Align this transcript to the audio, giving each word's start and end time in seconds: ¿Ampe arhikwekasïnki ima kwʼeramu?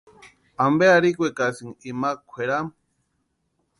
¿Ampe 0.65 0.85
arhikwekasïnki 0.95 1.85
ima 1.91 2.09
kwʼeramu? 2.29 2.71